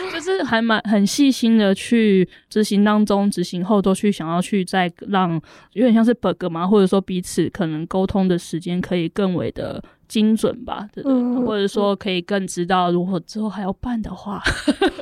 [0.12, 5.40] 就是还蛮很细心的去执行当中，执行后都去想要去再让
[5.72, 9.82] 有点像是 bug 嘛，或者说彼此可能沟通的时间可以更为的。
[10.08, 14.42] 精准吧，对对，嗯、或者说可以更知道，如果之后还要办的话，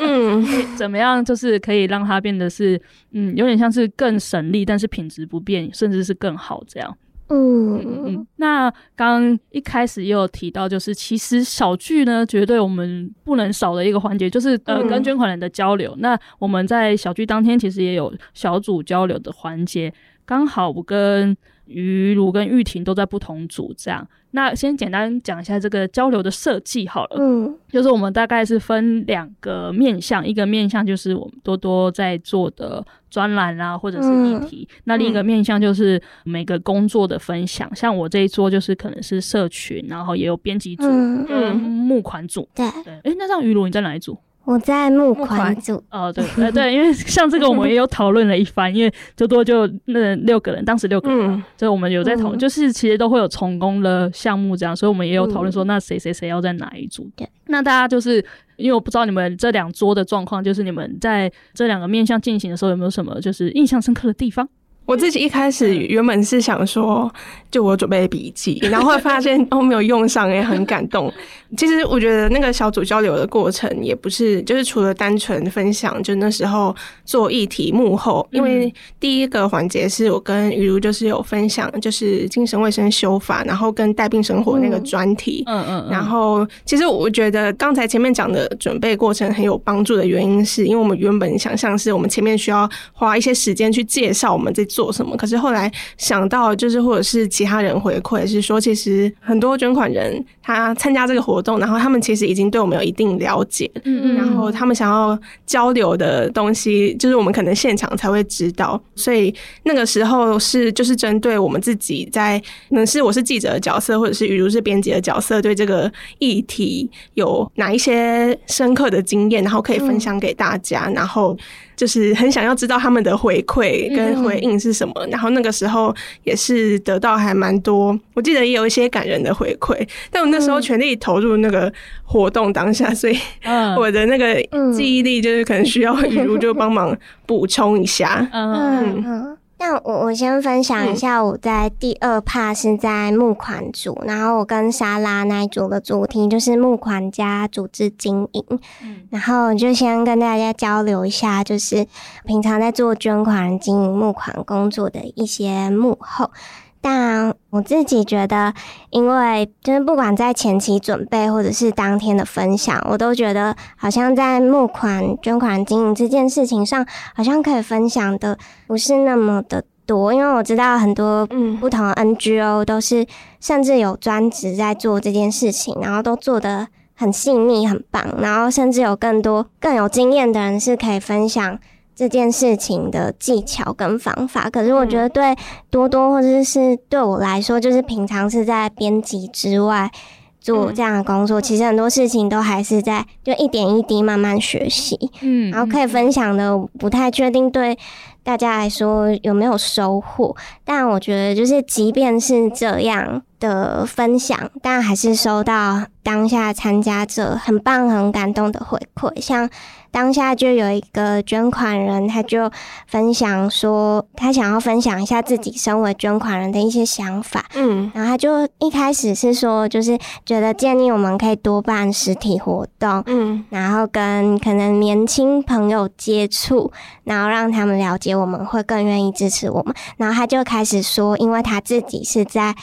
[0.00, 0.44] 嗯，
[0.76, 2.76] 怎么样，就是可以让它变得是，
[3.12, 6.98] 嗯，有点像是更省力，但是品质不变，甚至是更好这样。
[7.28, 8.26] 嗯嗯嗯。
[8.36, 15.92] 那刚刚一开始也有提到，就是其实小聚呢，绝对我们不能少的一个环节，就是呃，跟捐款人的交流。
[15.96, 19.92] 嗯、那我们在小聚当天，其实也有小组交流的环节。
[20.24, 21.36] 刚好我跟
[21.66, 24.06] 于如跟玉婷都在不同组，这样。
[24.36, 37.66] 那先简单讲一下这个交流的设计好了，嗯，就是我们大概是分两个面向，一个面向就是我们多多在做的专栏啊，或者是议题，嗯、那另一个面向就是每个工作的分享。
[37.70, 40.82] 嗯、像我这一桌就是可能是社群，然后也有编辑组
[41.26, 42.92] 跟募款组，对对。
[43.04, 44.18] 哎，那这样于如你在哪一组？
[44.46, 45.82] 我在募款组。
[45.90, 57.10] 哦，对，呃，对，因为像这个我们也有讨论了一番，因为最多就那六个人，当时六个人，所以我们有在讨论，就是其实都会有成功的项目这样，所以我们也有讨论说，那谁谁谁要在哪一组？
[57.16, 58.24] 对，那大家就是
[58.56, 64.48] 因为我不知道你们这两桌的状况，就是你们在这两个面向进行的时候有没有什么就是印象深刻的地方？
[64.86, 67.12] 我自己一开始原本是想说，
[67.50, 71.12] 就我准备笔记， 然后会发现都没有用上，也很感动。
[71.56, 94.64] 其实我觉得那个小组交流的过程也不是，就是除了单纯分享，就那时候做议题幕后，因为第一个环节是我跟雨如就是有分享，就是精神卫生修法，然后跟带病生活那个专题，嗯嗯，然后其实我觉得刚才前面讲的准备过程很有帮助的原因，是因为我们原本想象是我们前面需要花一些时间去介绍我们这。
[94.76, 95.16] 做什么？
[95.16, 108.78] 可是后来想到，就是或者是其他人回馈是说，其实很多捐款人他参加这个活动，然后他们其实已经对我们有一定了解，嗯嗯，然后他们想要交流的东西，就是我们可能现场才会知道。
[108.94, 121.34] 所以那个时候是就是针对我们自己在，可能是我是记者的角色，或者是雨如是编辑的角色，对这个议题有哪一些深刻的经验，然后可以分享给大家，然后。
[121.76, 133.16] 就是很想要知道他们的回馈跟回应是什么，嗯、然后那个时候也是得到还蛮多，我记得也有一些感人的回馈，但我那时候全力投入那个活动当下，所以
[133.76, 134.34] 我的那个
[134.74, 139.38] 记忆力就是可能需要雨露就帮忙补充一下，嗯嗯。
[139.58, 148.44] 嗯那我我先分享一下，我在第二 part 是在募款组，嗯、然后我跟莎拉那一组的主题就是募款加组织经营，
[148.82, 151.86] 嗯，然后就先跟大家交流一下，就是
[152.26, 156.30] 平常在做捐款经营募款工作的一些幕后。
[156.80, 158.52] 但我自己觉得，
[158.90, 170.12] 因为就是不管在前期准备或者是当天的分享，我都觉得好像在募款捐款经营这件事情上，好像可以分享的不是那么的多。
[170.12, 173.06] 因为我知道很多嗯不同的 NGO 都是
[173.40, 181.58] 甚至有专职在做这件事情，然后都做的很细腻、很棒，然后甚至有更多更有经验的人是可以分享。
[181.96, 185.34] 这件事情的技巧跟方法，可是我觉得对
[185.70, 189.90] 多多或者是对我来说，就是平常是在编辑之外
[190.38, 197.78] 做这样的工作，其实很多事情都还是在就一点一滴慢慢学习，嗯，然后可以分享的不太确定对
[198.22, 209.48] 大家来说有没有收获，但我觉得就是即便是这样的分享，但还是收到当下参加者很棒、很感动的回馈，像。
[209.96, 212.50] 当下就有一个捐款人，他就
[212.86, 217.46] 分享说，他想要分享一下自己身为捐款人的一些想法。
[217.54, 226.70] 嗯，然后他就一开始是说，就是觉得建议我们可以多办实体活动，嗯，然后跟可能年轻朋友接触，
[227.04, 229.74] 然后让他们了解我们，会更愿意支持我们。
[229.96, 232.54] 然后他就开始说，因为他自己是在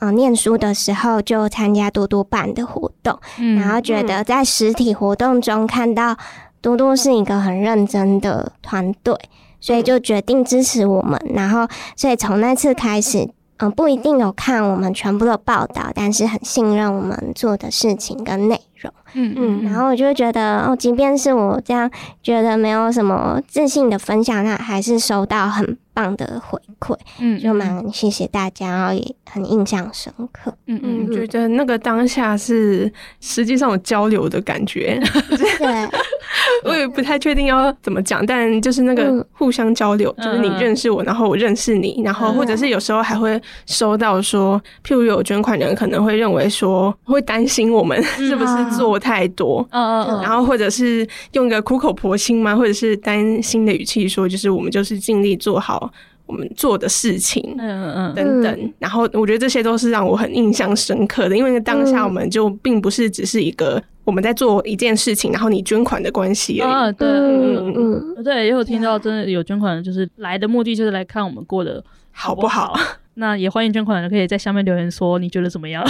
[0.00, 6.16] 嗯念书的时候就参加多多办的活动，嗯，然后觉得在实体活动中看到。
[6.60, 9.14] 多多是一个很认真的团队，
[9.60, 11.20] 所以就决定支持我们。
[11.34, 18.92] 然后，所以从那次开始，嗯、不一定有看我们全部的报道，但是很信任我们做的事情跟内容。
[19.14, 19.62] 嗯嗯。
[19.64, 21.90] 然后我就觉得，哦，即便是我这样
[22.22, 26.96] 觉得没有什么自信的分享，那还是收到很棒的回馈。
[27.18, 30.54] 嗯，就蛮谢谢大家，然后也很印象深刻。
[30.66, 35.00] 嗯嗯，觉得那个当下是实际上有交流的感觉。
[35.58, 35.88] 对。
[36.64, 55.90] 我也不太确定要怎么讲，但就是那个互相交流，嗯、就是你认识我，然后我认识你，然后或者是有时候还会收到说，譬如有捐款人可能会认为说，会担心我们是不是做太多，嗯嗯，然后或者是用一个苦口婆心吗，或者是担心的语气说，就是我们就是尽力做好
[56.26, 63.82] 我们做的事情，嗯嗯等等，然后我觉得这些都是让我很印象深刻的，因为当下我们就并不是只是一个。
[64.02, 66.58] 我们在做一件事情，然后你捐款的关系。
[66.58, 72.68] 啊，对，嗯嗯，对，也有听到真的有捐款的，就是来的目的就是来看我们过得好不好。
[72.68, 75.84] 好不好， 那也欢迎捐款的人可以在下面留言说你觉得怎么样。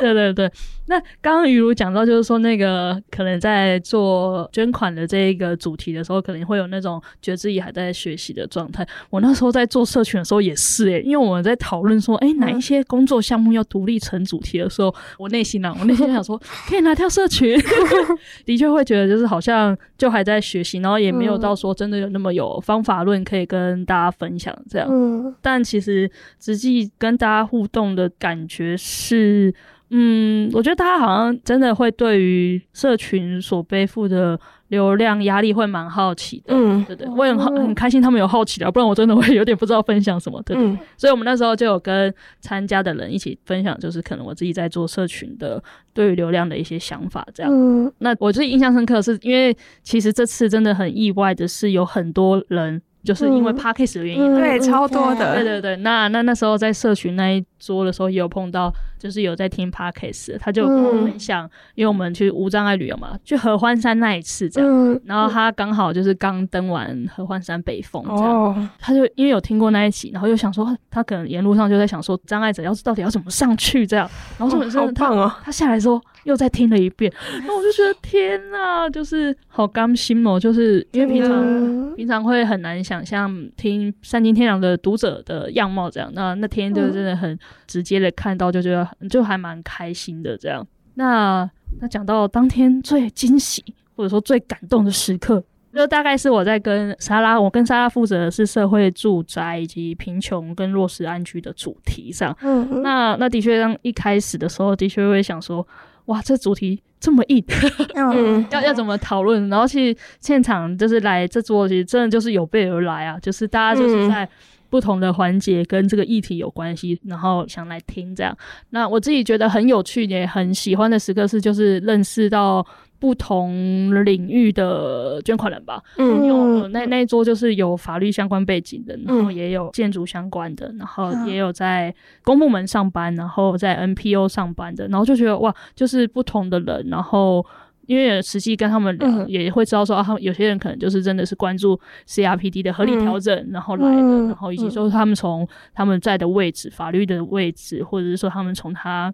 [0.02, 0.50] 对对对。
[0.86, 8.84] 那刚刚于如讲到，就是说那个可能在做捐款的这一个主题的时候，可能会有那种觉得自己还在学习的状态。
[9.08, 16.36] 我那时候在做社群的时候也是诶、欸，因为我们在讨论说，诶，哪一些工作项目要独立成主题的时候，我内心呢、啊，我内心想说，
[16.68, 17.56] 可以拿跳社群，
[18.44, 24.88] 的确会觉得就是好像就还在学习，然后也没有到说真的有那么有方法论可以跟大家分享这样。
[24.90, 26.10] 嗯，但其实
[26.40, 29.54] 实际跟大家互动的感觉是。
[29.90, 34.38] 嗯，我觉得大家好像真的会对于社群所背负的
[34.68, 40.64] 流量压力会蛮好奇的，嗯，对对，我也很很开心他们有好奇的，不然我真的会有点不知道分享什么，对对。
[40.64, 45.62] 嗯，所以我们那时候就有跟参加的人一起分享，就是可能我自己在做社群的
[45.92, 47.52] 对于流量的一些想法，这样。
[47.52, 52.80] 嗯，那我最印象深刻的是，因为其实这次真的很意外的是，有很多人。
[53.02, 55.76] 就是因为 Podcast 的原因，对，超多的，对对对。
[55.76, 76.00] 那那那时候在社群那一桌的时候，也有碰到，就是有在听 Podcast，他就跟我分享，因为我们去无障碍旅游嘛，去合欢山那一次这样，然后他刚好就是刚登完合欢山北峰这样，他就因为有听过那一期，然后又想说，他可能沿路上就在想说，障碍者要是到底要怎么上去这样，然后说很好棒啊，他下来说。
[76.24, 77.10] 又再听了一遍，
[77.46, 90.66] 那我就觉得 天呐，就是好甘心哦，就是因为平常、嗯、平常会很难想象听三金天良的读者的样貌这样，那那天就真的很直接的看到，就觉得就还蛮开心的这样。
[90.94, 91.48] 那
[91.80, 93.64] 那讲到当天最惊喜
[93.96, 95.42] 或者说最感动的时刻，
[95.74, 102.36] 就大概是我在跟莎拉，我跟莎拉负责的是社会住宅以及贫穷跟弱势安居的主题上。
[102.42, 105.66] 嗯，那那的确让一开始的时候的确会想说。
[106.06, 107.44] 哇，这主题这么硬，
[107.94, 109.48] 嗯，要要怎么讨论？
[109.48, 114.28] 然后去现场就是来这桌，其实真的就是有备而来啊，就是大家就是在
[114.70, 118.34] 不同的环节跟这个议题有关系，然后想来听这样。
[118.70, 122.66] 那我自己觉得很有趣也很喜欢的时刻是，就是认识到。
[123.00, 137.46] 不同领域的捐款人吧，嗯，有那那一桌就是有法律相关背景的，然后也有建筑相关的，然后也有在公部门上班，然后在 NPO 上班的，然后就觉得哇，就是不同的人，然后。
[137.90, 141.76] 因为实际跟他们聊，也会知道说啊，他们有些人可能就是真的是关注
[142.06, 149.12] CRPD 的合理调整，然后来的，然后以及说他们从他们在的位置、法律的位置，或者是说他们从他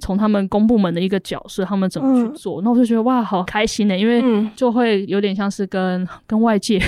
[0.00, 6.82] 从他们公部门的一个角色，他们怎么去做，那我就觉得哇，好开心呢，因为就会有点像是跟跟外界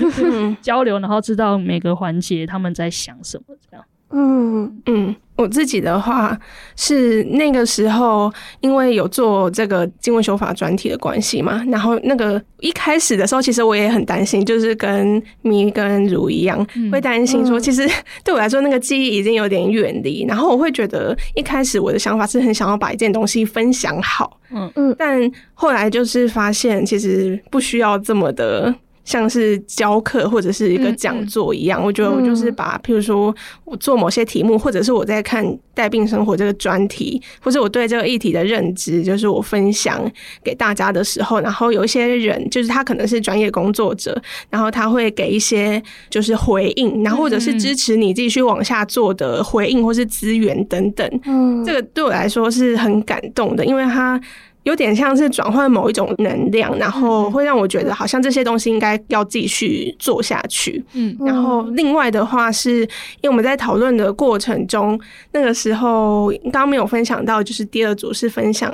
[0.62, 3.84] 交流，然后知道每个环节他们在想什么这样。
[4.10, 6.34] 嗯嗯，我自己的话
[6.76, 17.86] 是那个时候，因为有做这个经文修法专题的关系嘛，然后那个一开始的时候，其实我也很担心，就是跟咪跟如一样，会担心说，其实
[18.24, 28.74] 对我来说那个记忆已经有点远离，然后我会觉得一开始我的想法是很想要把一件东西分享好，嗯嗯，但后来就是发现其实不需要这么的。
[29.08, 33.34] 像是教课或者是一个讲座一样，嗯嗯、我觉得我就是把，譬如说
[33.64, 35.42] 我做某些题目，或者是我在看
[35.72, 39.98] 带病生活这个专题，或者我对这个议题的认知，就是我分享
[40.44, 51.20] 给大家的时候，然后有一些人，就是他可能是专业工作者，然后他会给一些就是回应，然后或者是支持你继续往下做的回应或是资源等等。
[51.24, 54.20] 嗯，这个对我来说是很感动的，因为他。
[54.68, 60.84] 有点像是转换某一种能量，然后会让我觉得好像这些东西应该要继续做下去。
[60.92, 62.82] 嗯，然后另外的话是，
[63.22, 65.00] 因为我们在讨论的过程中，
[65.32, 68.70] 那个时候刚刚没有分享到，就是第二组是分享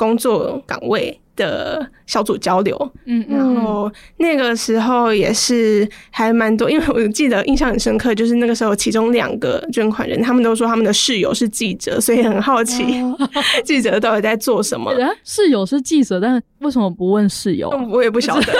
[0.00, 12.82] 工作岗位的小组交流，嗯，然后那个时候也是还蛮多，因为我记得印象很深刻，就是那个时候其中两个捐款人，他们都说他们的室友是记者，所以很好奇
[13.62, 14.90] 记者到底在做什么。
[15.22, 17.68] 室友是记者，但为什么不问室友？
[17.90, 18.52] 我也不晓得，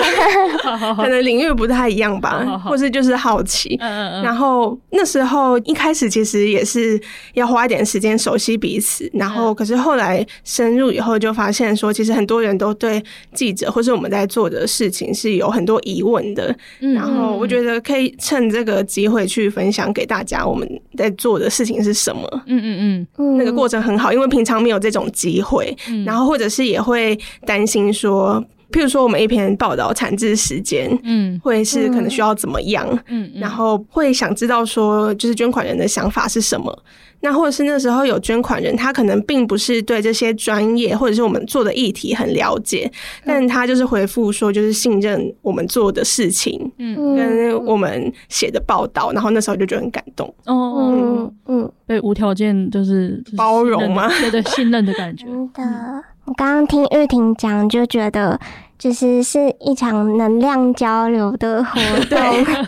[0.96, 3.76] 可能领域不太一样吧，或是就是好奇。
[3.80, 7.00] 然后那时候一开始其实也是
[7.34, 12.74] 要花一点时间熟悉彼此，然后可是后来深入以后就发现说，其实很多人都。
[12.80, 13.04] 对
[13.34, 20.66] 记者或是我们在做的事情是有很多疑问的，嗯、然后我觉得可以趁这个机会去分享给大家我们
[20.96, 22.22] 在做的事情是什么。
[22.46, 28.42] 嗯嗯嗯，那个过程很好，因为平常没有这种机会，嗯、然后或者是也会担心说。
[28.72, 36.72] 譬如说我们一篇报道产制时间，嗯，会是可能需要怎么样，嗯，然后会想知道说，就是捐款人的想法是什么。
[37.20, 42.90] 那或者是那时候有捐款人，他可能并不是对这些专业或者是我们做的议题很了解，
[43.24, 54.08] 但他就是回复说，就是信任我们做的事情，嗯，跟我们写的报道，然后那时候就觉得很感动，哦，嗯嗯，被无条件就是包容吗？
[54.20, 55.26] 对对，信任的感觉。
[55.26, 58.38] 真的，我刚刚听玉婷讲，就觉得
[58.80, 61.78] 就是是一场能量交流的活
[62.10, 62.18] 动，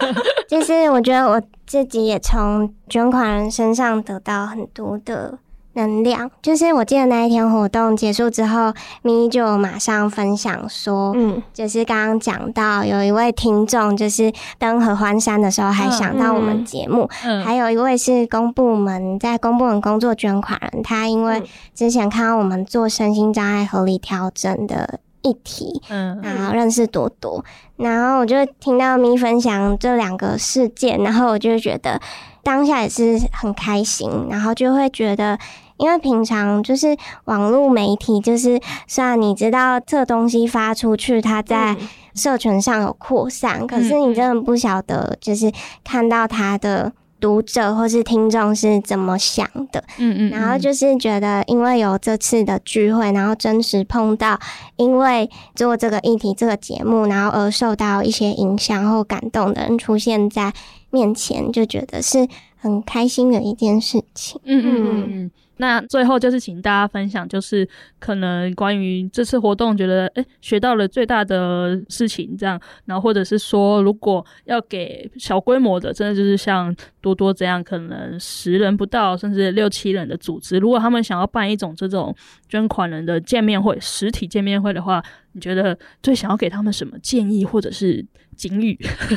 [0.46, 1.42] 就是我觉得我。
[1.64, 5.38] 自己也从捐款人身上得到很多的
[5.72, 6.30] 能量。
[6.42, 21.42] 就是我记得那一天活动结束之后，咪就马上分享说，嗯，就是刚刚讲到有一位听众，就是登合欢山的时候还想到我们节目，嗯，还有一位是公部门在公部门工作捐款人，他因为
[21.74, 25.00] 之前看到我们做身心障碍合理调整的。
[25.22, 27.44] 议题，嗯，然后认识多多，
[27.76, 32.00] 然后我就听到咪分享这两个事件，然后我就觉得
[32.42, 35.38] 当下也是很开心，然后就会觉得，
[35.76, 41.76] 因为平常就是网络媒体，就是虽然你知道这东西发出去，它在
[42.14, 45.52] 社群上有扩散，嗯，可是你真的不晓得，就是
[45.84, 46.92] 看到它的。
[47.22, 49.82] 读者或是听众是怎么想的？
[49.98, 54.36] 嗯嗯，然后就是觉得，因为有这次的聚会，然后真实碰到，
[54.76, 60.52] 因为做这个议题、这个节目，然后而受到一些影响或感动的人出现在
[60.90, 64.40] 面前，就觉得是很开心的一件事情。
[64.44, 65.30] 嗯嗯嗯嗯。
[65.62, 67.66] 那最后就是请大家分享，就是
[68.00, 82.12] 可能关于这次活动，觉得诶学到了最大的事情这样，然后或者是说，如果要给小规模的，真的就是像多多这样，可能十人不到，甚至六七人的组织，如果他们想要办一种这种
[82.48, 85.00] 捐款人的见面会，实体见面会的话，
[85.34, 88.04] 你觉得最想要给他们什么建议或者是
[88.34, 88.76] 警语？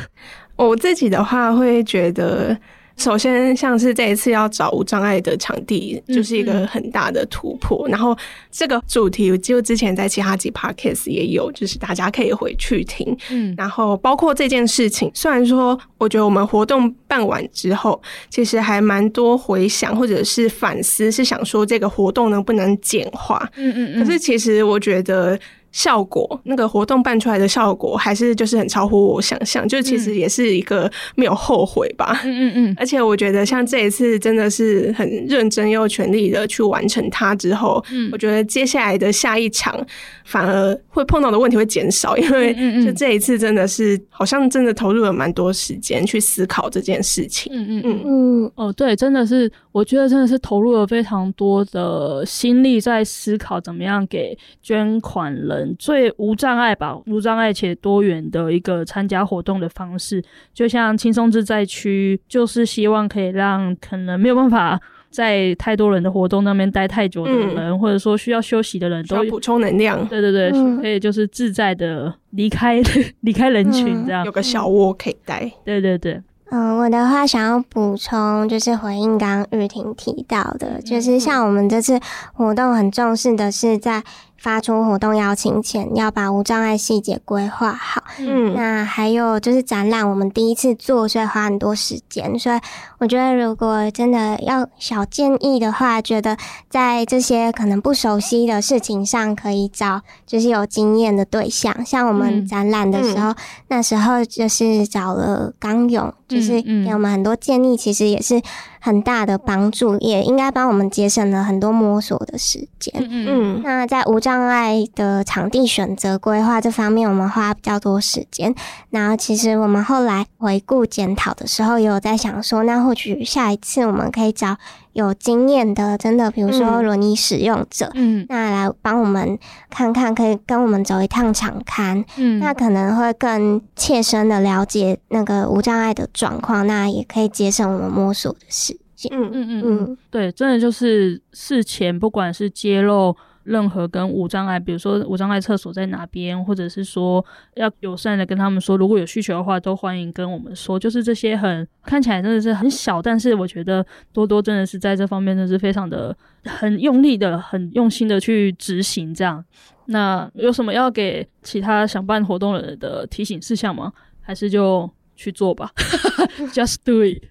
[0.57, 2.55] 我自己的话会觉得。
[2.97, 7.87] 首先，像是这一次要找无障碍的场地，就是一个很大的突破。
[7.87, 7.91] 嗯嗯。
[7.91, 8.17] 然后，
[8.51, 13.15] 这个主题就之前在其他集 podcast 也有，就是大家可以回去听。
[13.29, 23.49] 嗯，然后包括这件事情，虽然说我觉得我们活动办完之后，其实还蛮多回想或者是反思，是想说这个活动能不能简化。
[23.55, 24.03] 嗯嗯嗯。
[24.05, 25.37] 可是其实我觉得。
[25.75, 32.21] 效果，那个活动办出来的效果还是就是很超乎我想象，就其实也是一个没有后悔吧。
[32.23, 32.75] 嗯嗯嗯。
[32.77, 39.77] 而且我觉得像这一次真的是很认真又全力的去完成它之后，嗯，我觉得接下来的下一场
[40.23, 47.51] 反而会碰到的问题会减少，因为就这一次真的是好像真的投入了蛮多时间去思考这件事情。
[47.53, 48.51] 嗯嗯嗯嗯。
[48.55, 55.64] 哦，对，真的是，我觉得真的是投入了非常多的心力在思考怎么样给捐款人。
[55.79, 60.21] 最无障碍吧，无障碍且多元的一个参加活动的方式，
[60.53, 70.05] 就像轻松自在区，就是希望可以让可能没有办法 在太多人的活动那边待太久的人，嗯、或者说需要休息的人都补充能量。
[70.07, 72.81] 对对对，嗯、可以就是自在的离开
[73.21, 75.49] 离开人群，这样、嗯、有个小窝可以待。
[75.63, 76.21] 对对对。
[76.51, 81.99] 嗯，我的话想要补充，就是回应刚刚玉婷提到的，就是像我们这次
[82.33, 84.03] 活动很重视的是在。
[84.45, 88.03] 发出活动邀请前，要把无障碍细节规划好。
[88.19, 92.37] 嗯，那还有就是展览，我们第一次做，所以花很多时间。
[92.37, 92.59] 所以
[92.99, 96.37] 我觉得，如果真的要小建议的话，觉得
[96.69, 101.83] 在这些可能不熟悉的事情上，可以找就是有经验的对象。
[101.83, 103.35] 像我们展览的时候，嗯、
[103.69, 108.39] 那时候就是找了刚勇，就是给我们很多建议，其实也是。
[108.85, 112.93] 很大的帮助，也应该帮我们节省了很多摸索的时间。
[112.99, 113.61] 嗯嗯。
[113.63, 118.53] 那在无障碍的场地选择规划这方面，我们花比较多时间。
[118.91, 124.57] 然后，其实我们后来回顾检讨的时候，也有在想说，那或许下一次我们可以找。
[124.95, 129.37] 有经验的，真的，比如说轮椅使用者，嗯，那来帮我们
[129.69, 139.11] 看看，可以跟我们走一趟场刊，嗯，那可能会更切身的了解那个无障碍的状况，那也可以节省我们摸索的时间。
[139.13, 143.15] 嗯嗯嗯嗯，对，真的就是事前不管是揭露。
[143.45, 147.23] 任何跟无障碍，比如说无障碍厕所在哪边，或者是说
[147.55, 150.77] 要友善的跟他们说，如果有需求的话，都欢迎跟我们说。
[150.77, 159.13] 就是这些很看起来真的是很小，但是我觉得多多真的是在这方面真的是非常的很用力的、很用心的去执行。
[159.13, 159.43] 这样，
[159.85, 163.93] 那有什么要给其他想办活动的人的提醒事项吗？
[164.21, 165.71] 还是就去做吧，
[166.51, 167.23] Just do it。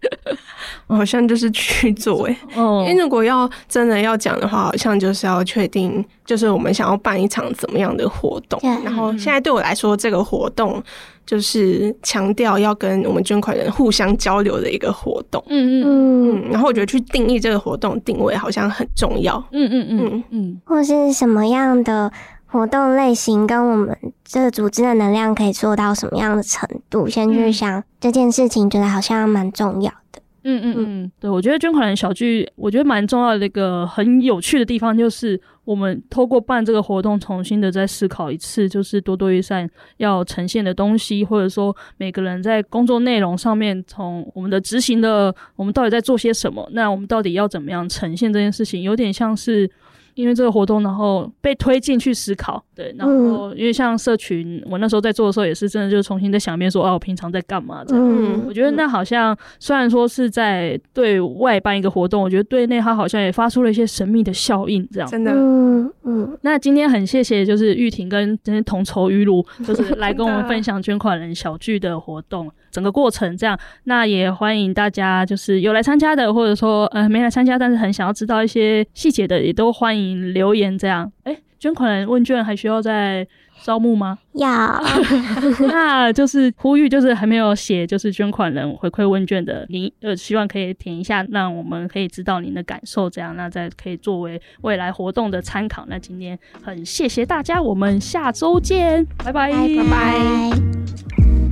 [0.86, 8.60] 好像就是去做哎、欸，哦，因为如果要真的要讲的话，好像就是要确定，就是我们想要办一场怎么样的活动。
[8.84, 10.82] 然后现在对我来说，这个活动
[11.26, 15.42] 就是强调要跟我们捐款人互相交流的一个活动。
[15.48, 16.50] 嗯嗯嗯。
[16.50, 19.36] 然后我觉得去定义这个活动定位好像很重要。
[19.52, 20.60] 嗯嗯嗯嗯。
[20.64, 22.12] 或是什么样的
[22.46, 30.20] 活动类型，跟我们这个组织的能量可以做到什么样的程度，先去想这件事情，觉得好像蛮重要的。
[30.44, 49.70] 嗯嗯嗯，对，我觉得捐款人小聚，我觉得蛮重要的一个很有趣的地方，就是我们透过办这个活动，重新的再思考一次，就是多多益善要呈现的东西，或者说每个人在工作内容上面，从我们的执行的，我们到底在做些什么，那我们到底要怎么样呈现这件事情，有点像是。
[50.14, 58.04] 因为这个活动，然后被推进去思考，对，然后因为像社群，我那时候在做的时候，也是真的就是重新在想一遍，说啊，我平常在干嘛这样。
[58.04, 65.08] 嗯，我觉得那好像虽然说是在对外办一个活动，我觉得对内它好像也发出了一些神秘的效应，这样。
[65.08, 66.38] 真的，嗯嗯。
[66.42, 72.50] 那今天很谢谢，就是玉婷跟这些同仇于鲁，就是 来跟我们分享捐款人小聚的活动。
[72.74, 81.10] 整个过程这样，那也欢迎大家，就是有来参加的，或者说呃没来参加，但是很想要知道一些细节的，也都欢迎留言这样。
[81.22, 83.24] 哎，捐款人问卷还需要再
[83.62, 84.18] 招募吗？
[84.32, 84.82] 要，
[85.70, 95.86] 那就是呼吁，就是还没有写就是捐款人回馈问卷的，您呃希望可以填一下，让我们可以知道您的感受，这样那再可以作为未来活动的参考。
[95.88, 101.43] 那今天很谢谢大家，我们下周见，拜拜，拜拜。